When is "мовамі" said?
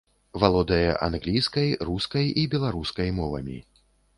3.23-3.57